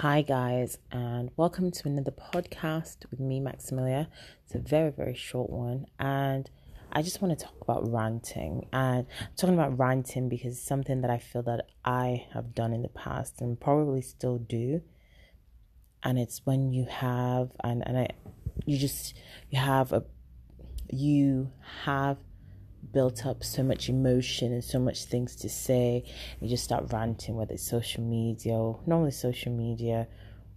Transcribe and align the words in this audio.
Hi, 0.00 0.20
guys, 0.20 0.76
and 0.92 1.30
welcome 1.38 1.70
to 1.70 1.88
another 1.88 2.10
podcast 2.10 3.10
with 3.10 3.18
me, 3.18 3.40
Maximilia. 3.40 4.08
It's 4.44 4.54
a 4.54 4.58
very, 4.58 4.90
very 4.90 5.14
short 5.14 5.48
one, 5.48 5.86
and 5.98 6.50
I 6.92 7.00
just 7.00 7.22
want 7.22 7.38
to 7.38 7.42
talk 7.46 7.54
about 7.62 7.90
ranting. 7.90 8.68
And 8.74 9.06
I'm 9.18 9.34
talking 9.38 9.54
about 9.54 9.78
ranting 9.78 10.28
because 10.28 10.52
it's 10.52 10.68
something 10.68 11.00
that 11.00 11.10
I 11.10 11.16
feel 11.16 11.42
that 11.44 11.68
I 11.82 12.26
have 12.34 12.54
done 12.54 12.74
in 12.74 12.82
the 12.82 12.90
past 12.90 13.40
and 13.40 13.58
probably 13.58 14.02
still 14.02 14.36
do. 14.36 14.82
And 16.02 16.18
it's 16.18 16.42
when 16.44 16.72
you 16.74 16.84
have, 16.84 17.52
and, 17.64 17.82
and 17.86 17.96
I, 17.96 18.08
you 18.66 18.76
just, 18.76 19.14
you 19.48 19.58
have 19.58 19.94
a, 19.94 20.04
you 20.90 21.52
have 21.84 22.18
built 22.92 23.26
up 23.26 23.44
so 23.44 23.62
much 23.62 23.88
emotion 23.88 24.52
and 24.52 24.64
so 24.64 24.78
much 24.78 25.04
things 25.04 25.36
to 25.36 25.48
say. 25.48 26.04
You 26.40 26.48
just 26.48 26.64
start 26.64 26.92
ranting, 26.92 27.36
whether 27.36 27.54
it's 27.54 27.68
social 27.68 28.02
media 28.02 28.54
or 28.54 28.80
normally 28.86 29.10
social 29.10 29.52
media 29.52 30.08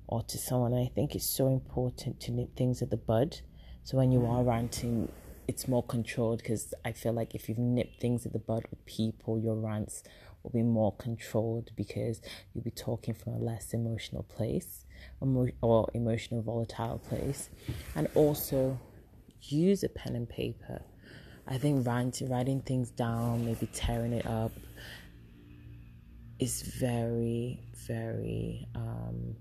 or 0.08 0.24
to 0.24 0.38
someone. 0.38 0.74
I 0.74 0.92
think 0.94 1.16
it's 1.16 1.26
so 1.26 1.48
important 1.48 2.20
to 2.22 2.32
nip 2.32 2.56
things 2.56 2.82
at 2.82 2.90
the 2.90 2.98
bud. 2.98 3.42
So 3.84 3.98
when 3.98 4.12
you 4.12 4.26
are 4.26 4.44
ranting, 4.44 5.12
it's 5.48 5.68
more 5.68 5.84
controlled 5.84 6.40
because 6.40 6.74
I 6.86 6.92
feel 6.92 7.14
like 7.14 7.34
if 7.34 7.50
you've 7.50 7.58
nipped 7.58 8.00
things 8.00 8.26
at 8.26 8.34
the 8.34 8.40
bud 8.40 8.64
with 8.70 8.86
people, 8.86 9.40
your 9.40 9.56
rants 9.56 10.04
will 10.44 10.52
be 10.52 10.64
more 10.64 10.96
controlled 10.96 11.72
because 11.76 12.22
you'll 12.54 12.64
be 12.64 12.72
talking 12.72 13.14
from 13.14 13.34
a 13.34 13.38
less 13.38 13.74
emotional 13.74 14.24
place 14.24 14.86
or 15.62 15.90
emotional 15.94 16.42
volatile 16.42 17.00
place. 17.00 17.50
And 17.96 18.08
also 18.16 18.80
use 19.42 19.84
a 19.84 19.90
pen 19.90 20.16
and 20.16 20.30
paper 20.30 20.82
I 21.48 21.58
think 21.58 21.86
writing, 21.86 22.30
writing 22.30 22.62
things 22.62 22.92
down, 22.92 23.46
maybe 23.46 23.68
tearing 23.74 24.14
it 24.14 24.26
up, 24.26 24.52
is 26.40 26.62
very, 26.62 27.60
very 27.88 28.68
um, 28.76 29.36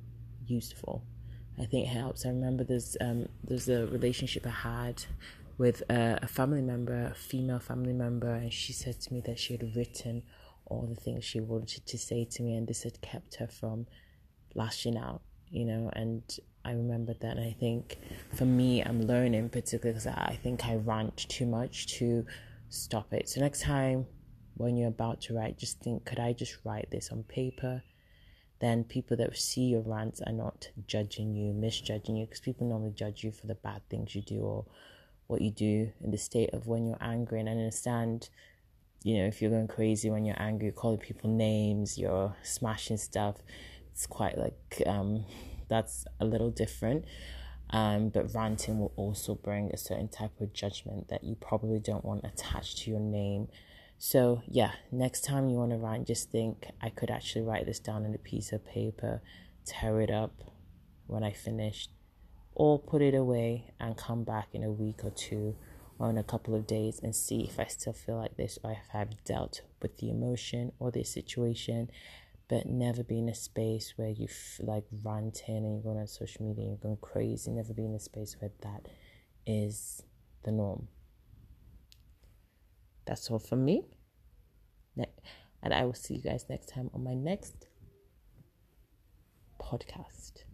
useful. 0.46 1.04
I 1.58 1.64
think 1.64 1.86
it 1.86 1.90
helps. 1.90 2.24
I 2.24 2.28
remember 2.28 2.64
there's 2.64 2.96
um, 3.00 3.28
there's 3.42 3.68
a 3.68 3.86
relationship 3.86 4.46
I 4.46 4.50
had 4.50 5.04
with 5.58 5.82
a, 5.90 6.20
a 6.22 6.28
family 6.28 6.62
member, 6.62 7.06
a 7.06 7.14
female 7.14 7.58
family 7.58 7.92
member, 7.92 8.32
and 8.32 8.52
she 8.52 8.72
said 8.72 9.00
to 9.00 9.12
me 9.12 9.20
that 9.26 9.38
she 9.38 9.54
had 9.54 9.74
written 9.76 10.22
all 10.66 10.86
the 10.86 11.00
things 11.00 11.24
she 11.24 11.40
wanted 11.40 11.84
to 11.86 11.98
say 11.98 12.24
to 12.24 12.42
me, 12.42 12.54
and 12.54 12.68
this 12.68 12.84
had 12.84 13.00
kept 13.00 13.36
her 13.36 13.48
from 13.48 13.86
lashing 14.54 14.96
out, 14.96 15.22
you 15.50 15.64
know. 15.64 15.90
And 15.94 16.22
I 16.68 16.72
remember 16.72 17.14
that. 17.14 17.36
And 17.38 17.46
I 17.46 17.56
think 17.58 17.98
for 18.34 18.44
me, 18.44 18.82
I'm 18.82 19.06
learning, 19.06 19.48
particularly 19.48 19.98
because 19.98 20.06
I 20.06 20.38
think 20.42 20.66
I 20.66 20.74
rant 20.76 21.16
too 21.16 21.46
much 21.46 21.86
to 21.98 22.26
stop 22.68 23.14
it. 23.14 23.28
So 23.28 23.40
next 23.40 23.62
time 23.62 24.06
when 24.58 24.76
you're 24.76 24.88
about 24.88 25.22
to 25.22 25.34
write, 25.34 25.56
just 25.56 25.80
think, 25.80 26.04
could 26.04 26.18
I 26.18 26.34
just 26.34 26.58
write 26.64 26.90
this 26.90 27.10
on 27.10 27.22
paper? 27.22 27.82
Then 28.60 28.84
people 28.84 29.16
that 29.16 29.34
see 29.36 29.62
your 29.62 29.80
rants 29.80 30.20
are 30.20 30.32
not 30.32 30.68
judging 30.86 31.34
you, 31.34 31.54
misjudging 31.54 32.16
you, 32.16 32.26
because 32.26 32.40
people 32.40 32.68
normally 32.68 32.90
judge 32.90 33.24
you 33.24 33.32
for 33.32 33.46
the 33.46 33.54
bad 33.54 33.80
things 33.88 34.14
you 34.14 34.20
do 34.20 34.40
or 34.40 34.66
what 35.28 35.40
you 35.40 35.50
do 35.50 35.90
in 36.02 36.10
the 36.10 36.18
state 36.18 36.50
of 36.52 36.66
when 36.66 36.86
you're 36.86 36.98
angry. 37.00 37.40
And 37.40 37.48
I 37.48 37.52
understand, 37.52 38.28
you 39.04 39.16
know, 39.16 39.24
if 39.24 39.40
you're 39.40 39.50
going 39.50 39.68
crazy 39.68 40.10
when 40.10 40.26
you're 40.26 40.42
angry, 40.42 40.66
you're 40.66 40.74
calling 40.74 40.98
people 40.98 41.30
names, 41.30 41.96
you're 41.96 42.36
smashing 42.42 42.98
stuff. 42.98 43.36
It's 43.92 44.06
quite 44.06 44.36
like 44.36 44.82
um, 44.86 45.24
that's 45.68 46.04
a 46.20 46.24
little 46.24 46.50
different. 46.50 47.04
Um, 47.70 48.08
but 48.08 48.34
ranting 48.34 48.78
will 48.78 48.92
also 48.96 49.34
bring 49.34 49.70
a 49.72 49.76
certain 49.76 50.08
type 50.08 50.40
of 50.40 50.54
judgment 50.54 51.08
that 51.08 51.22
you 51.22 51.34
probably 51.34 51.78
don't 51.78 52.04
want 52.04 52.24
attached 52.24 52.78
to 52.78 52.90
your 52.90 53.00
name. 53.00 53.48
So, 53.98 54.42
yeah, 54.46 54.72
next 54.90 55.24
time 55.24 55.50
you 55.50 55.56
want 55.56 55.72
to 55.72 55.76
rant, 55.76 56.06
just 56.06 56.30
think 56.30 56.68
I 56.80 56.88
could 56.88 57.10
actually 57.10 57.42
write 57.42 57.66
this 57.66 57.78
down 57.78 58.06
on 58.06 58.14
a 58.14 58.18
piece 58.18 58.52
of 58.52 58.64
paper, 58.64 59.20
tear 59.66 60.00
it 60.00 60.10
up 60.10 60.32
when 61.06 61.22
I 61.22 61.32
finished, 61.32 61.90
or 62.54 62.78
put 62.78 63.02
it 63.02 63.14
away 63.14 63.72
and 63.78 63.96
come 63.96 64.24
back 64.24 64.48
in 64.52 64.62
a 64.62 64.70
week 64.70 65.04
or 65.04 65.10
two 65.10 65.56
or 65.98 66.10
in 66.10 66.18
a 66.18 66.22
couple 66.22 66.54
of 66.54 66.66
days 66.66 67.00
and 67.02 67.14
see 67.14 67.42
if 67.42 67.58
I 67.58 67.66
still 67.66 67.92
feel 67.92 68.16
like 68.16 68.36
this 68.36 68.58
or 68.62 68.72
if 68.72 68.94
I've 68.94 69.22
dealt 69.24 69.62
with 69.82 69.98
the 69.98 70.10
emotion 70.10 70.72
or 70.78 70.90
the 70.90 71.04
situation 71.04 71.90
but 72.48 72.66
never 72.66 73.04
be 73.04 73.18
in 73.18 73.28
a 73.28 73.34
space 73.34 73.92
where 73.96 74.08
you 74.08 74.26
f- 74.28 74.60
like 74.60 74.84
ranting 75.04 75.56
and 75.56 75.74
you're 75.74 75.82
going 75.82 75.98
on 75.98 76.06
social 76.06 76.46
media 76.46 76.64
and 76.64 76.72
you're 76.72 76.82
going 76.82 76.96
crazy. 77.00 77.50
Never 77.50 77.74
be 77.74 77.84
in 77.84 77.94
a 77.94 78.00
space 78.00 78.36
where 78.40 78.50
that 78.62 78.88
is 79.46 80.02
the 80.44 80.50
norm. 80.50 80.88
That's 83.04 83.30
all 83.30 83.38
from 83.38 83.64
me. 83.64 83.82
Ne- 84.96 85.12
and 85.62 85.74
I 85.74 85.84
will 85.84 85.94
see 85.94 86.14
you 86.14 86.22
guys 86.22 86.46
next 86.48 86.70
time 86.70 86.90
on 86.94 87.04
my 87.04 87.14
next 87.14 87.66
podcast, 89.60 90.44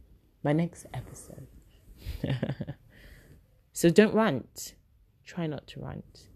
my 0.42 0.52
next 0.52 0.86
episode. 0.92 1.46
so 3.72 3.88
don't 3.88 4.14
rant. 4.14 4.74
Try 5.24 5.46
not 5.46 5.66
to 5.68 5.80
rant. 5.80 6.28